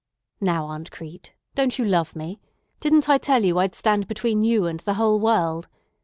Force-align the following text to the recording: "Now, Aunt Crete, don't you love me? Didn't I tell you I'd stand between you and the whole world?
"Now, 0.39 0.65
Aunt 0.65 0.89
Crete, 0.89 1.31
don't 1.53 1.77
you 1.77 1.85
love 1.85 2.15
me? 2.15 2.39
Didn't 2.79 3.07
I 3.07 3.19
tell 3.19 3.45
you 3.45 3.59
I'd 3.59 3.75
stand 3.75 4.07
between 4.07 4.41
you 4.41 4.65
and 4.65 4.79
the 4.79 4.95
whole 4.95 5.19
world? 5.19 5.67